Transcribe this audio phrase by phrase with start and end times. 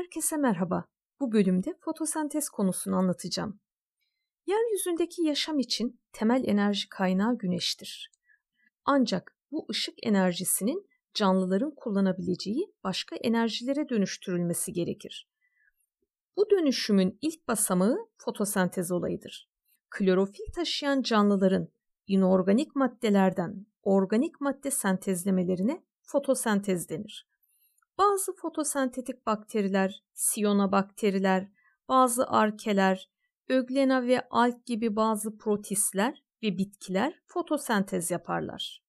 [0.00, 0.84] Herkese merhaba.
[1.20, 3.60] Bu bölümde fotosentez konusunu anlatacağım.
[4.46, 8.12] Yeryüzündeki yaşam için temel enerji kaynağı güneştir.
[8.84, 15.28] Ancak bu ışık enerjisinin canlıların kullanabileceği başka enerjilere dönüştürülmesi gerekir.
[16.36, 19.50] Bu dönüşümün ilk basamağı fotosentez olayıdır.
[19.90, 21.68] Klorofil taşıyan canlıların
[22.06, 27.29] inorganik maddelerden organik madde sentezlemelerine fotosentez denir.
[28.00, 31.48] Bazı fotosentetik bakteriler, siyonobakteriler,
[31.88, 33.10] bazı arkeler,
[33.48, 38.84] öglena ve alg gibi bazı protistler ve bitkiler fotosentez yaparlar.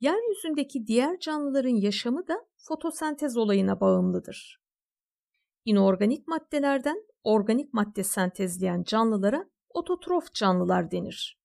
[0.00, 4.62] Yeryüzündeki diğer canlıların yaşamı da fotosentez olayına bağımlıdır.
[5.64, 11.40] İnorganik maddelerden organik madde sentezleyen canlılara ototrof canlılar denir.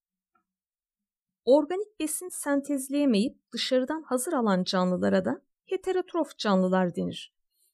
[1.46, 7.34] Organik besin sentezleyemeyip dışarıdan hazır alan canlılara da heterotrof canlılar denir.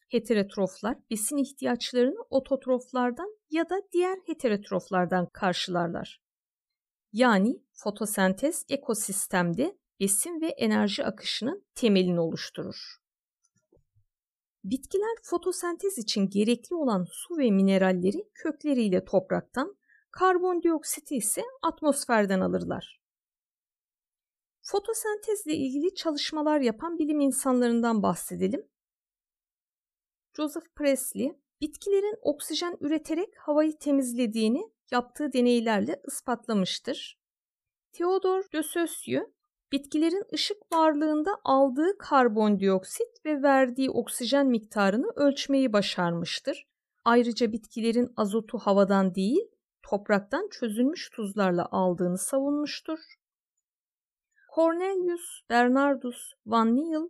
[0.09, 6.21] Heterotroflar besin ihtiyaçlarını ototroflardan ya da diğer heterotroflardan karşılarlar.
[7.13, 12.97] Yani fotosentez ekosistemde besin ve enerji akışının temelini oluşturur.
[14.63, 19.77] Bitkiler fotosentez için gerekli olan su ve mineralleri kökleriyle topraktan,
[20.11, 23.01] karbondioksiti ise atmosferden alırlar.
[24.69, 28.67] Fotosentezle ilgili çalışmalar yapan bilim insanlarından bahsedelim.
[30.37, 37.19] Joseph Presley, bitkilerin oksijen üreterek havayı temizlediğini yaptığı deneylerle ispatlamıştır.
[37.93, 39.27] Theodore de Saussure,
[39.71, 46.67] bitkilerin ışık varlığında aldığı karbondioksit ve verdiği oksijen miktarını ölçmeyi başarmıştır.
[47.05, 49.51] Ayrıca bitkilerin azotu havadan değil,
[49.83, 52.99] topraktan çözülmüş tuzlarla aldığını savunmuştur.
[54.57, 57.09] Cornelius Bernardus van Niel,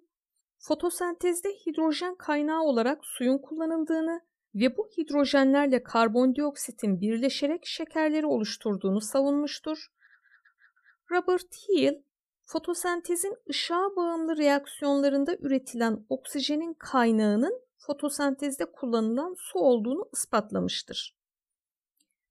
[0.57, 4.21] fotosentezde hidrojen kaynağı olarak suyun kullanıldığını
[4.55, 9.87] ve bu hidrojenlerle karbondioksitin birleşerek şekerleri oluşturduğunu savunmuştur.
[11.11, 12.01] Robert Hill,
[12.45, 21.17] fotosentezin ışığa bağımlı reaksiyonlarında üretilen oksijenin kaynağının fotosentezde kullanılan su olduğunu ispatlamıştır.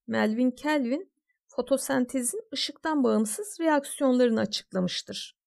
[0.07, 1.11] Melvin Kelvin,
[1.57, 5.39] fotosentezin ışıktan bağımsız reaksiyonlarını açıklamıştır.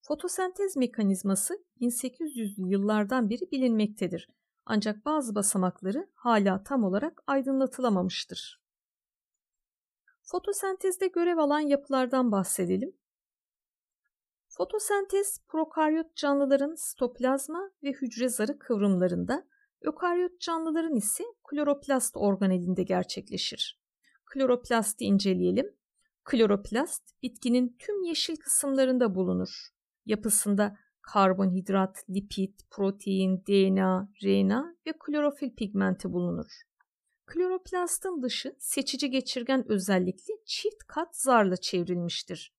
[0.00, 4.28] Fotosentez mekanizması 1800'lü yıllardan beri bilinmektedir.
[4.66, 8.62] Ancak bazı basamakları hala tam olarak aydınlatılamamıştır.
[10.22, 12.96] Fotosentezde görev alan yapılardan bahsedelim.
[14.48, 19.46] Fotosentez prokaryot canlıların sitoplazma ve hücre zarı kıvrımlarında,
[19.80, 23.85] ökaryot canlıların ise kloroplast organelinde gerçekleşir.
[24.36, 25.74] Kloroplasti inceleyelim.
[26.24, 29.68] Kloroplast bitkinin tüm yeşil kısımlarında bulunur.
[30.06, 36.62] Yapısında karbonhidrat, lipid, protein, DNA, RNA ve klorofil pigmenti bulunur.
[37.26, 42.54] Kloroplastın dışı seçici geçirgen özellikli çift kat zarla çevrilmiştir.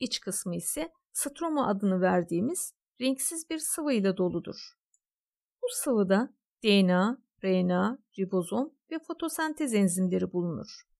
[0.00, 4.72] İç kısmı ise stroma adını verdiğimiz renksiz bir sıvı ile doludur.
[5.62, 6.34] Bu sıvıda
[6.64, 10.93] DNA, RNA, ribozom ve fotosentez enzimleri bulunur.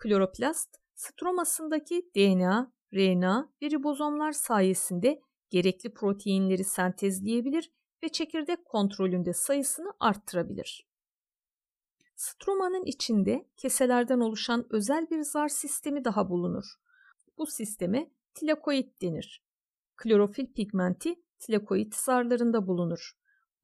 [0.00, 7.72] Kloroplast, stromasındaki DNA, RNA ve ribozomlar sayesinde gerekli proteinleri sentezleyebilir
[8.02, 10.86] ve çekirdek kontrolünde sayısını arttırabilir.
[12.16, 16.64] Stromanın içinde keselerden oluşan özel bir zar sistemi daha bulunur.
[17.38, 19.44] Bu sisteme tilakoid denir.
[19.96, 23.12] Klorofil pigmenti tilakoid zarlarında bulunur.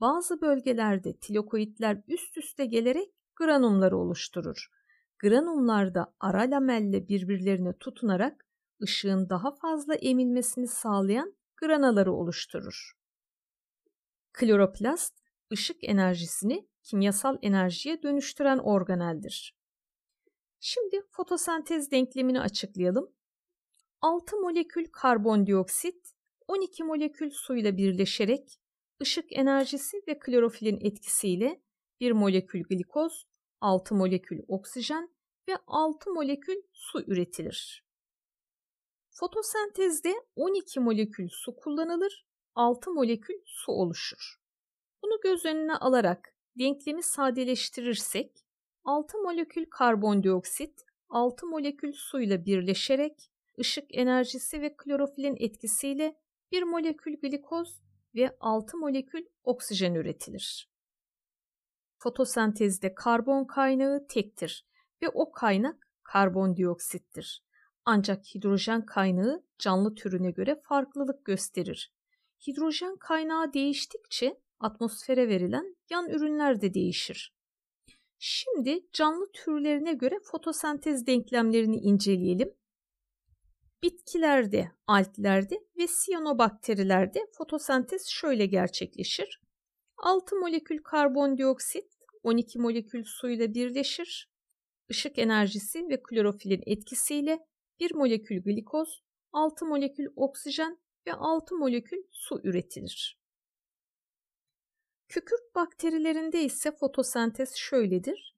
[0.01, 4.71] Bazı bölgelerde tilakoidler üst üste gelerek granumları oluşturur.
[5.19, 8.47] Granumlarda ara lamelle birbirlerine tutunarak
[8.83, 12.93] ışığın daha fazla emilmesini sağlayan granaları oluşturur.
[14.33, 15.15] Kloroplast,
[15.53, 19.57] ışık enerjisini kimyasal enerjiye dönüştüren organeldir.
[20.61, 23.13] Şimdi fotosentez denklemini açıklayalım.
[24.01, 26.13] 6 molekül karbondioksit
[26.47, 28.61] 12 molekül suyla birleşerek
[29.03, 31.63] ışık enerjisi ve klorofilin etkisiyle
[32.01, 33.27] 1 molekül glikoz
[33.61, 35.11] 6 molekül oksijen
[35.49, 37.87] ve 6 molekül su üretilir.
[39.11, 44.37] Fotosentezde 12 molekül su kullanılır, 6 molekül su oluşur.
[45.03, 48.33] Bunu göz önüne alarak denklemi sadeleştirirsek
[48.85, 56.17] 6 molekül karbondioksit 6 molekül suyla birleşerek ışık enerjisi ve klorofilin etkisiyle
[56.53, 57.81] 1 molekül glikoz
[58.15, 60.76] ve 6 molekül oksijen üretilir.
[62.07, 64.67] Fotosentezde karbon kaynağı tektir
[65.03, 67.45] ve o kaynak karbondioksittir.
[67.85, 71.93] Ancak hidrojen kaynağı canlı türüne göre farklılık gösterir.
[72.47, 77.35] Hidrojen kaynağı değiştikçe atmosfere verilen yan ürünler de değişir.
[78.19, 82.55] Şimdi canlı türlerine göre fotosentez denklemlerini inceleyelim.
[83.83, 89.41] Bitkilerde, altlerde ve siyanobakterilerde fotosentez şöyle gerçekleşir.
[89.97, 91.96] 6 molekül karbondioksit
[92.27, 94.31] 12 molekül suyla birleşir.
[94.89, 97.47] Işık enerjisi ve klorofilin etkisiyle
[97.81, 99.03] 1 molekül glikoz,
[99.33, 103.21] 6 molekül oksijen ve 6 molekül su üretilir.
[105.09, 108.37] Kükürt bakterilerinde ise fotosentez şöyledir.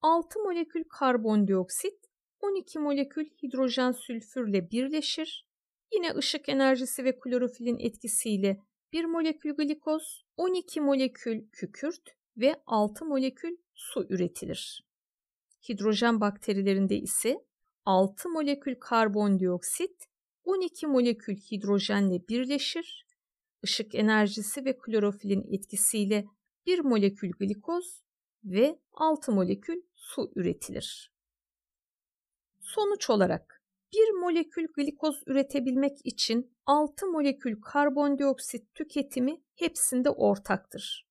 [0.00, 2.06] 6 molekül karbondioksit
[2.40, 5.46] 12 molekül hidrojen sülfürle birleşir.
[5.92, 8.60] Yine ışık enerjisi ve klorofilin etkisiyle
[8.92, 14.84] 1 molekül glikoz, 12 molekül kükürt ve 6 molekül su üretilir.
[15.68, 17.44] Hidrojen bakterilerinde ise
[17.84, 20.06] 6 molekül karbondioksit
[20.44, 23.06] 12 molekül hidrojenle birleşir.
[23.62, 26.24] Işık enerjisi ve klorofilin etkisiyle
[26.66, 28.02] 1 molekül glikoz
[28.44, 31.12] ve 6 molekül su üretilir.
[32.60, 41.09] Sonuç olarak 1 molekül glikoz üretebilmek için 6 molekül karbondioksit tüketimi hepsinde ortaktır.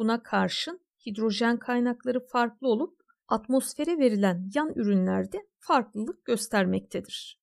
[0.00, 7.40] Buna karşın hidrojen kaynakları farklı olup atmosfere verilen yan ürünlerde farklılık göstermektedir.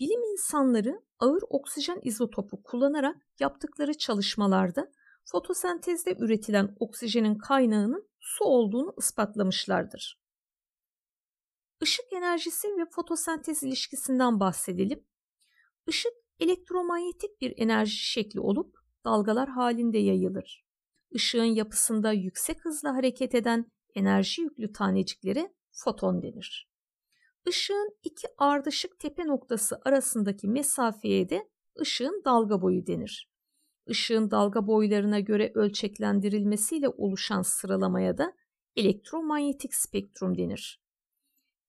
[0.00, 4.92] Bilim insanları ağır oksijen izotopu kullanarak yaptıkları çalışmalarda
[5.24, 10.20] fotosentezde üretilen oksijenin kaynağının su olduğunu ispatlamışlardır.
[11.82, 15.06] Işık enerjisi ve fotosentez ilişkisinden bahsedelim.
[15.86, 20.67] Işık elektromanyetik bir enerji şekli olup dalgalar halinde yayılır.
[21.10, 26.68] Işığın yapısında yüksek hızla hareket eden enerji yüklü taneciklere foton denir.
[27.48, 31.48] Işığın iki ardışık tepe noktası arasındaki mesafeye de
[31.80, 33.30] ışığın dalga boyu denir.
[33.86, 38.32] Işığın dalga boylarına göre ölçeklendirilmesiyle oluşan sıralamaya da
[38.76, 40.82] elektromanyetik spektrum denir.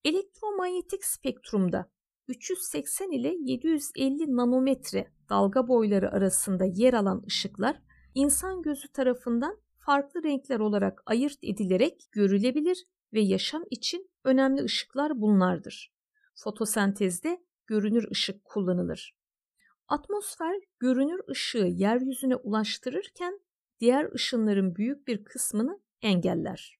[0.03, 1.91] Elektromanyetik spektrumda
[2.27, 7.81] 380 ile 750 nanometre dalga boyları arasında yer alan ışıklar
[8.19, 15.93] insan gözü tarafından farklı renkler olarak ayırt edilerek görülebilir ve yaşam için önemli ışıklar bunlardır.
[16.35, 19.15] Fotosentezde görünür ışık kullanılır.
[19.87, 23.39] Atmosfer görünür ışığı yeryüzüne ulaştırırken
[23.79, 26.79] diğer ışınların büyük bir kısmını engeller.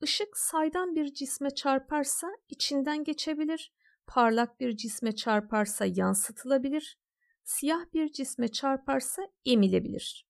[0.00, 3.72] Işık saydam bir cisme çarparsa içinden geçebilir,
[4.06, 6.98] parlak bir cisme çarparsa yansıtılabilir,
[7.44, 10.26] siyah bir cisme çarparsa emilebilir.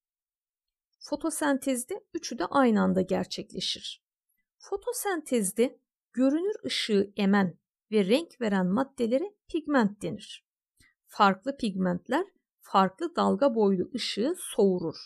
[0.99, 4.05] Fotosentezde üçü de aynı anda gerçekleşir.
[4.59, 5.79] Fotosentezde
[6.13, 7.59] görünür ışığı emen
[7.91, 10.47] ve renk veren maddelere pigment denir.
[11.07, 12.27] Farklı pigmentler
[12.61, 14.97] farklı dalga boylu ışığı soğurur.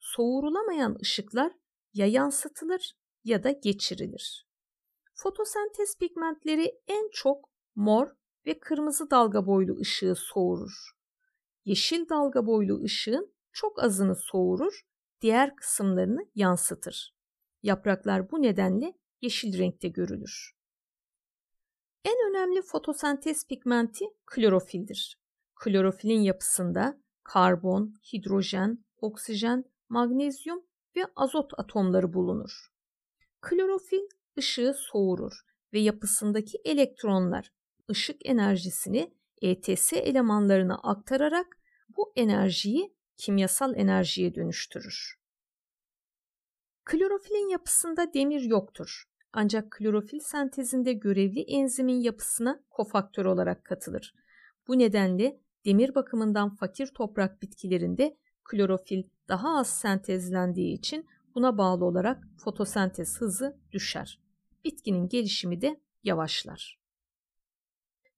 [0.00, 1.52] Soğurulamayan ışıklar
[1.94, 4.46] ya yansıtılır ya da geçirilir.
[5.14, 8.06] Fotosentez pigmentleri en çok mor
[8.46, 10.95] ve kırmızı dalga boylu ışığı soğurur.
[11.66, 14.86] Yeşil dalga boylu ışığın çok azını soğurur,
[15.20, 17.14] diğer kısımlarını yansıtır.
[17.62, 20.56] Yapraklar bu nedenle yeşil renkte görülür.
[22.04, 25.18] En önemli fotosentez pigmenti klorofildir.
[25.54, 30.66] Klorofilin yapısında karbon, hidrojen, oksijen, magnezyum
[30.96, 32.72] ve azot atomları bulunur.
[33.40, 34.08] Klorofil
[34.38, 35.40] ışığı soğurur
[35.72, 37.52] ve yapısındaki elektronlar
[37.90, 41.58] ışık enerjisini ETS elemanlarına aktararak
[41.96, 45.16] bu enerjiyi kimyasal enerjiye dönüştürür.
[46.84, 49.04] Klorofilin yapısında demir yoktur.
[49.32, 54.14] Ancak klorofil sentezinde görevli enzimin yapısına kofaktör olarak katılır.
[54.68, 62.24] Bu nedenle demir bakımından fakir toprak bitkilerinde klorofil daha az sentezlendiği için buna bağlı olarak
[62.36, 64.20] fotosentez hızı düşer.
[64.64, 66.85] Bitkinin gelişimi de yavaşlar.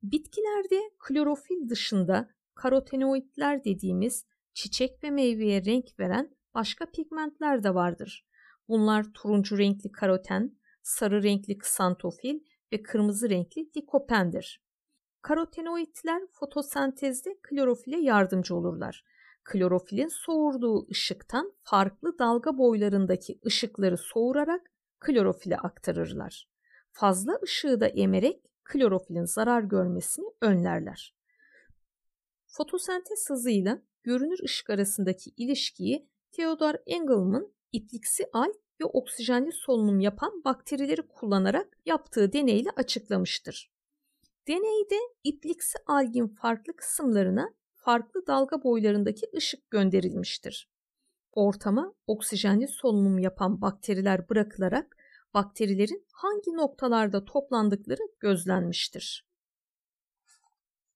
[0.02, 8.26] Bitkilerde klorofil dışında karotenoidler dediğimiz çiçek ve meyveye renk veren başka pigmentler de vardır.
[8.68, 12.40] Bunlar turuncu renkli karoten, sarı renkli ksantofil
[12.72, 14.62] ve kırmızı renkli likopendir.
[15.22, 19.04] Karotenoidler fotosentezde klorofile yardımcı olurlar.
[19.44, 26.48] Klorofilin soğurduğu ışıktan farklı dalga boylarındaki ışıkları soğurarak klorofile aktarırlar.
[26.92, 31.14] Fazla ışığı da emerek klorofilin zarar görmesini önlerler.
[32.46, 41.02] Fotosentez hızıyla görünür ışık arasındaki ilişkiyi Theodor Engelmann ipliksi al ve oksijenli solunum yapan bakterileri
[41.08, 43.72] kullanarak yaptığı deneyle açıklamıştır.
[44.48, 50.70] Deneyde ipliksi algin farklı kısımlarına farklı dalga boylarındaki ışık gönderilmiştir.
[51.32, 54.96] ortama oksijenli solunum yapan bakteriler bırakılarak
[55.38, 59.28] bakterilerin hangi noktalarda toplandıkları gözlenmiştir.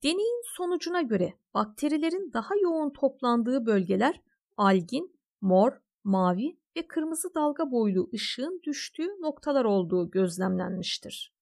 [0.03, 4.23] Deneyin sonucuna göre bakterilerin daha yoğun toplandığı bölgeler
[4.57, 5.73] algin, mor,
[6.05, 11.35] mavi ve kırmızı dalga boylu ışığın düştüğü noktalar olduğu gözlemlenmiştir.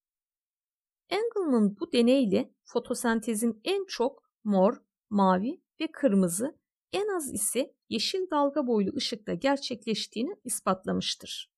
[1.09, 6.59] Engelman bu deneyle fotosentezin en çok mor, mavi ve kırmızı,
[6.93, 11.51] en az ise yeşil dalga boylu ışıkta gerçekleştiğini ispatlamıştır.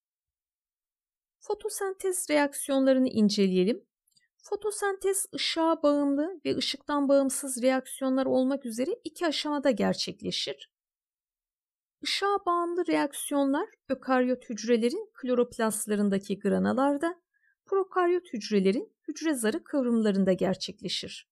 [1.43, 3.85] Fotosentez reaksiyonlarını inceleyelim.
[4.37, 10.71] Fotosentez ışığa bağımlı ve ışıktan bağımsız reaksiyonlar olmak üzere iki aşamada gerçekleşir.
[12.01, 17.21] Işığa bağımlı reaksiyonlar ökaryot hücrelerin kloroplastlarındaki granalarda,
[17.67, 21.29] prokaryot hücrelerin hücre zarı kıvrımlarında gerçekleşir.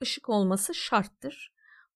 [0.00, 1.52] Işık olması şarttır.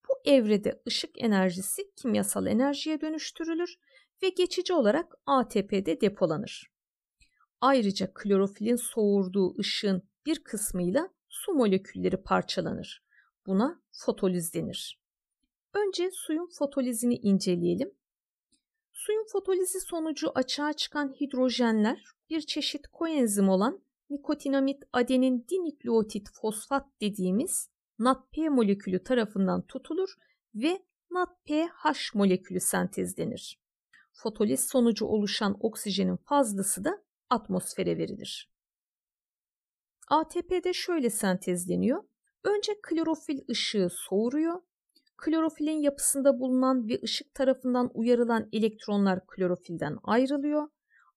[0.09, 3.79] Bu evrede ışık enerjisi kimyasal enerjiye dönüştürülür
[4.23, 6.76] ve geçici olarak ATP'de depolanır.
[7.61, 13.03] Ayrıca klorofilin soğurduğu ışığın bir kısmıyla su molekülleri parçalanır.
[13.47, 15.01] Buna fotoliz denir.
[15.73, 17.91] Önce suyun fotolizini inceleyelim.
[18.93, 27.69] Suyun fotolizi sonucu açığa çıkan hidrojenler bir çeşit koenzim olan nikotinamit adenin dinükleotit fosfat dediğimiz
[27.99, 30.15] NADP molekülü tarafından tutulur
[30.55, 33.61] ve NADPH molekülü sentezlenir.
[34.13, 38.51] Fotoliz sonucu oluşan oksijenin fazlası da atmosfere verilir.
[40.09, 42.05] ATP'de şöyle sentezleniyor.
[42.45, 44.63] Önce klorofil ışığı soğuruyor.
[45.17, 50.69] Klorofilin yapısında bulunan ve ışık tarafından uyarılan elektronlar klorofilden ayrılıyor.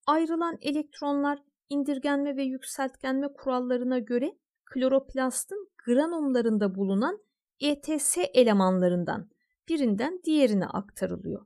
[0.07, 1.39] Ayrılan elektronlar
[1.69, 7.19] indirgenme ve yükseltgenme kurallarına göre kloroplastın granomlarında bulunan
[7.59, 9.29] ETS elemanlarından
[9.69, 11.45] birinden diğerine aktarılıyor.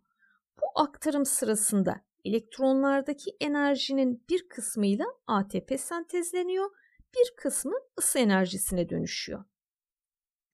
[0.61, 6.69] Bu aktarım sırasında elektronlardaki enerjinin bir kısmıyla ATP sentezleniyor
[7.15, 9.43] bir kısmı ısı enerjisine dönüşüyor.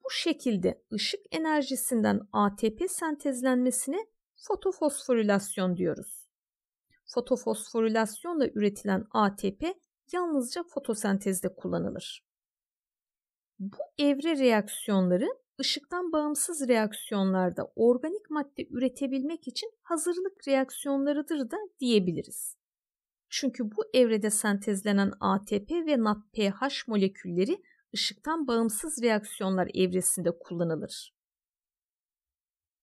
[0.03, 6.29] Bu şekilde ışık enerjisinden ATP sentezlenmesine fotofosforilasyon diyoruz.
[7.05, 9.63] Fotofosforilasyonla üretilen ATP
[10.13, 12.25] yalnızca fotosentezde kullanılır.
[13.59, 15.27] Bu evre reaksiyonları
[15.59, 22.55] ışıktan bağımsız reaksiyonlarda organik madde üretebilmek için hazırlık reaksiyonlarıdır da diyebiliriz.
[23.29, 27.63] Çünkü bu evrede sentezlenen ATP ve NADPH molekülleri
[27.93, 31.13] ışıktan bağımsız reaksiyonlar evresinde kullanılır.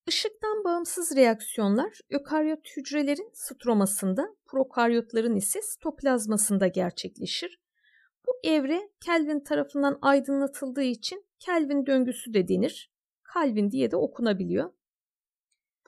[0.07, 7.61] Işıktan bağımsız reaksiyonlar ökaryot hücrelerin stromasında, prokaryotların ise sitoplazmasında gerçekleşir.
[8.27, 12.91] Bu evre Kelvin tarafından aydınlatıldığı için Kelvin döngüsü de denir.
[13.35, 14.73] Calvin diye de okunabiliyor.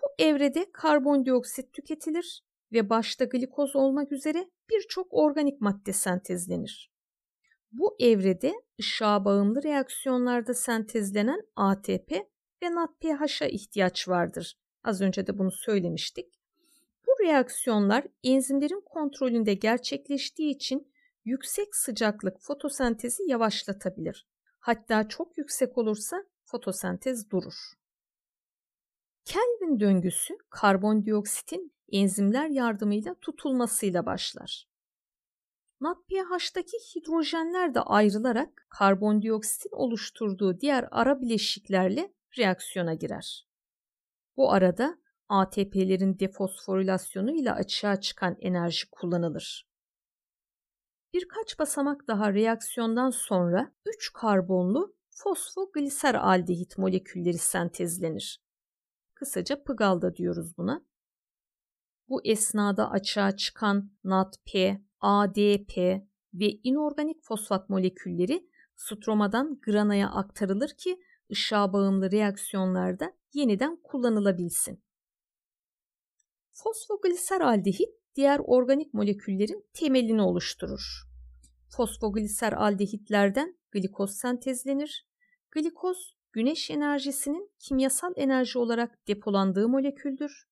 [0.03, 6.93] Bu evrede karbondioksit tüketilir ve başta glikoz olmak üzere birçok organik madde sentezlenir.
[7.73, 12.13] Bu evrede ışığa bağımlı reaksiyonlarda sentezlenen ATP
[12.63, 14.59] ve NADPH'a ihtiyaç vardır.
[14.85, 16.41] Az önce de bunu söylemiştik.
[17.07, 20.93] Bu reaksiyonlar enzimlerin kontrolünde gerçekleştiği için
[21.25, 24.27] yüksek sıcaklık fotosentezi yavaşlatabilir.
[24.59, 27.55] Hatta çok yüksek olursa fotosentez durur.
[29.25, 34.69] Kelvin döngüsü karbondioksitin enzimler yardımıyla tutulmasıyla başlar.
[35.81, 43.47] NADPH'daki hidrojenler de ayrılarak karbondioksitin oluşturduğu diğer ara bileşiklerle reaksiyona girer.
[44.37, 44.99] Bu arada
[45.29, 49.68] ATP'lerin defosforilasyonu ile açığa çıkan enerji kullanılır.
[51.13, 58.43] Birkaç basamak daha reaksiyondan sonra 3 karbonlu fosfogliser aldehit molekülleri sentezlenir.
[59.15, 60.85] Kısaca pıgalda diyoruz buna.
[62.09, 65.77] Bu esnada açığa çıkan NADP, ADP
[66.35, 71.01] ve inorganik fosfat molekülleri stromadan granaya aktarılır ki
[71.33, 74.83] ışığa bağımlı reaksiyonlarda yeniden kullanılabilsin.
[76.51, 81.03] Fosfogliseraldehit diğer organik moleküllerin temelini oluşturur.
[81.69, 85.07] Fosfogliseraldehitlerden glikoz sentezlenir.
[85.51, 90.49] Glikoz güneş enerjisinin kimyasal enerji olarak depolandığı moleküldür.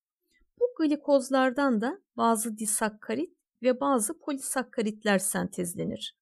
[0.59, 6.17] Bu glikozlardan da bazı disakkarit ve bazı polisakkaritler sentezlenir.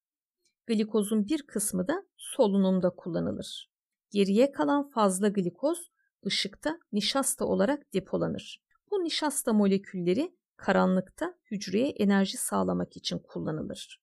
[0.66, 3.70] Glikozun bir kısmı da solunumda kullanılır.
[4.10, 5.90] Geriye kalan fazla glikoz
[6.26, 8.62] ışıkta nişasta olarak depolanır.
[8.90, 14.00] Bu nişasta molekülleri karanlıkta hücreye enerji sağlamak için kullanılır.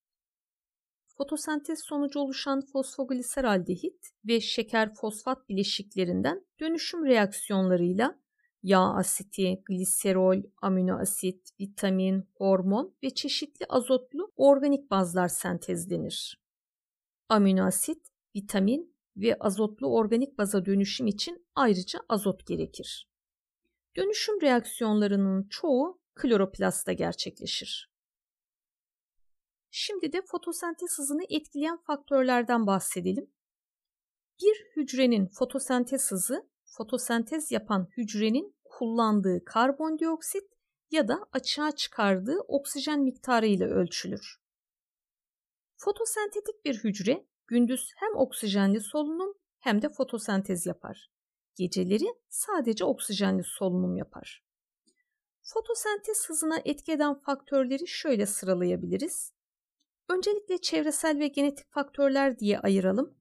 [1.17, 8.19] Fotosentez sonucu oluşan fosfogliseraldehit ve şeker fosfat bileşiklerinden dönüşüm reaksiyonlarıyla
[8.63, 16.41] yağ asiti, gliserol, amino asit, vitamin, hormon ve çeşitli azotlu organik bazlar sentezlenir.
[17.29, 23.09] Amino asit, vitamin ve azotlu organik baza dönüşüm için ayrıca azot gerekir.
[23.95, 27.93] Dönüşüm reaksiyonlarının çoğu kloroplastta gerçekleşir.
[29.71, 33.33] Şimdi de fotosentez hızını etkileyen faktörlerden bahsedelim.
[34.41, 40.43] Bir hücrenin fotosentez hızı, fotosentez yapan hücrenin kullandığı karbondioksit
[40.91, 44.41] ya da açığa çıkardığı oksijen miktarı ile ölçülür.
[45.77, 51.11] Fotosentetik bir hücre gündüz hem oksijenli solunum hem de fotosentez yapar.
[51.55, 54.43] Geceleri sadece oksijenli solunum yapar.
[55.43, 59.33] Fotosentez hızına etki eden faktörleri şöyle sıralayabiliriz.
[60.09, 63.17] Öncelikle çevresel ve genetik faktörler diye ayıralım.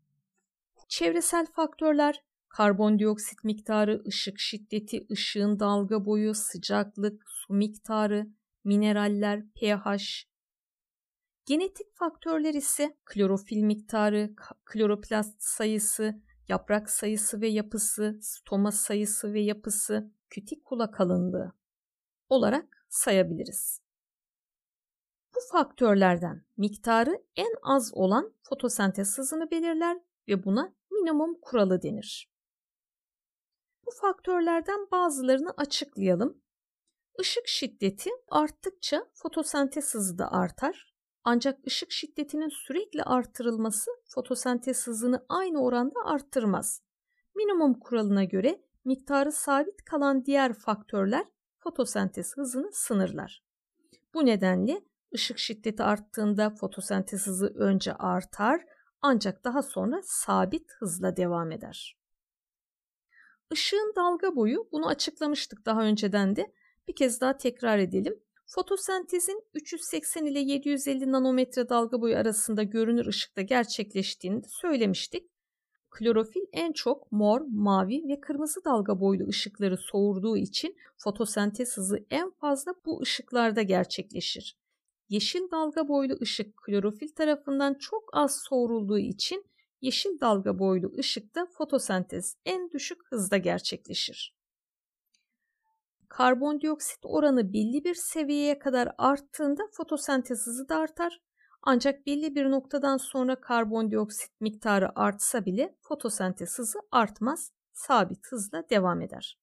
[0.89, 8.27] Çevresel faktörler karbondioksit miktarı, ışık şiddeti, ışığın dalga boyu, sıcaklık, su miktarı,
[8.65, 10.27] mineraller, pH.
[11.47, 20.13] Genetik faktörler ise klorofil miktarı, kloroplast sayısı, yaprak sayısı ve yapısı, stoma sayısı ve yapısı,
[20.31, 21.62] kütikula kalınlığı
[22.33, 23.81] olarak sayabiliriz.
[25.35, 29.99] Bu faktörlerden miktarı en az olan fotosentez hızını belirler
[30.29, 32.33] ve buna minimum kuralı denir.
[33.87, 36.43] Bu faktörlerden bazılarını açıklayalım.
[37.21, 40.93] Işık şiddeti arttıkça fotosentez hızı da artar.
[41.25, 46.83] Ancak ışık şiddetinin sürekli artırılması fotosentez hızını aynı oranda arttırmaz.
[47.35, 51.27] Minimum kuralına göre miktarı sabit kalan diğer faktörler
[51.65, 53.43] fotosentez hızını sınırlar.
[54.15, 54.83] Bu nedenle
[55.15, 58.65] ışık şiddeti arttığında fotosentez hızı önce artar
[59.03, 61.99] ancak daha sonra sabit hızla devam eder.
[63.53, 66.53] Işığın dalga boyu bunu açıklamıştık daha önceden de
[66.89, 68.21] bir kez daha tekrar edelim.
[68.47, 75.32] Fotosentezin 380 ile 750 nanometre dalga boyu arasında görünür ışıkta gerçekleştiğini söylemiştik.
[75.93, 82.31] Klorofil en çok mor, mavi ve kırmızı dalga boylu ışıkları soğurduğu için fotosentez hızı en
[82.31, 84.57] fazla bu ışıklarda gerçekleşir.
[85.09, 89.47] Yeşil dalga boylu ışık klorofil tarafından çok az soğurulduğu için
[89.81, 94.37] yeşil dalga boylu ışıkta fotosentez en düşük hızda gerçekleşir.
[96.09, 101.21] Karbondioksit oranı belli bir seviyeye kadar arttığında fotosentez hızı da artar.
[101.63, 109.03] Ancak belli bir noktadan sonra karbondioksit miktarı artsa bile fotosentez hızı artmaz, sabit hızla devam
[109.03, 109.39] eder.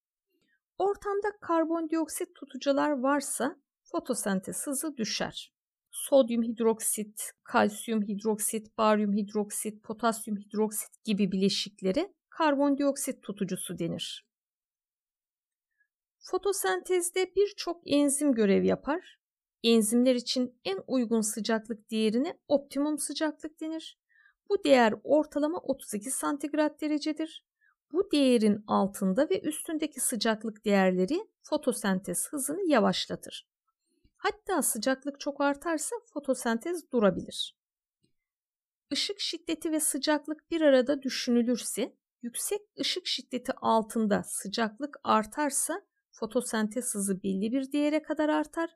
[0.77, 5.59] Ortamda karbondioksit tutucular varsa fotosentez hızı düşer
[5.91, 14.29] sodyum hidroksit, kalsiyum hidroksit, baryum hidroksit, potasyum hidroksit gibi bileşikleri karbondioksit tutucusu denir.
[16.19, 19.18] Fotosentezde birçok enzim görev yapar.
[19.63, 23.99] Enzimler için en uygun sıcaklık değerine optimum sıcaklık denir.
[24.49, 27.45] Bu değer ortalama 32 santigrat derecedir.
[27.91, 33.47] Bu değerin altında ve üstündeki sıcaklık değerleri fotosentez hızını yavaşlatır.
[34.17, 37.57] Hatta sıcaklık çok artarsa fotosentez durabilir.
[38.91, 47.23] Işık şiddeti ve sıcaklık bir arada düşünülürse yüksek ışık şiddeti altında sıcaklık artarsa fotosentez hızı
[47.23, 48.69] belli bir değere kadar artar.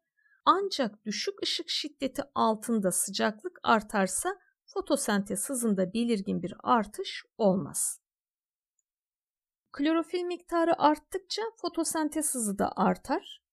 [0.46, 8.00] Ancak düşük ışık şiddeti altında sıcaklık artarsa fotosentez hızında belirgin bir artış olmaz.
[9.72, 13.44] Klorofil miktarı arttıkça fotosentez hızı da artar.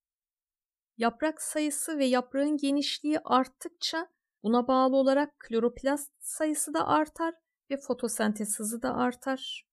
[0.97, 4.09] Yaprak sayısı ve yaprağın genişliği arttıkça
[4.43, 7.35] buna bağlı olarak kloroplast sayısı da artar
[7.71, 9.67] ve fotosentez hızı da artar.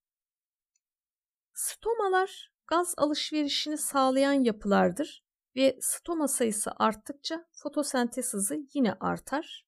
[1.53, 5.26] Stomalar gaz alışverişini sağlayan yapılardır
[5.57, 9.67] ve stoma sayısı arttıkça fotosentez hızı yine artar.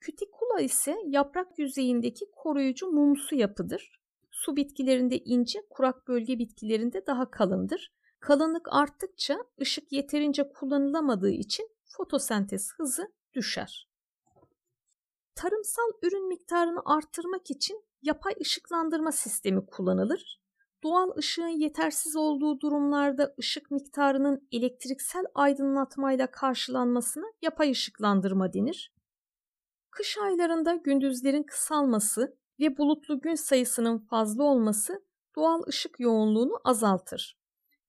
[0.00, 4.00] Kütikula ise yaprak yüzeyindeki koruyucu mumsu yapıdır.
[4.30, 12.72] Su bitkilerinde ince, kurak bölge bitkilerinde daha kalındır Kalınlık arttıkça ışık yeterince kullanılamadığı için fotosentez
[12.76, 13.88] hızı düşer.
[15.34, 20.40] Tarımsal ürün miktarını arttırmak için yapay ışıklandırma sistemi kullanılır.
[20.86, 28.94] Doğal ışığın yetersiz olduğu durumlarda ışık miktarının elektriksel aydınlatmayla karşılanmasına yapay ışıklandırma denir.
[29.90, 35.04] Kış aylarında gündüzlerin kısalması ve bulutlu gün sayısının fazla olması
[35.36, 37.38] doğal ışık yoğunluğunu azaltır.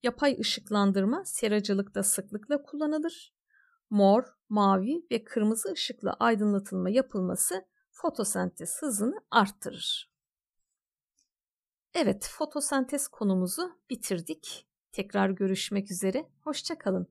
[0.04, 3.34] Yapay ışıklandırma seracılıkta sıklıkla kullanılır.
[3.90, 10.17] Mor, mavi ve kırmızı ışıkla aydınlatılma yapılması fotosentez hızını arttırır.
[12.00, 14.68] Evet, fotosentez konumuzu bitirdik.
[14.92, 17.08] Tekrar görüşmek üzere, hoşçakalın.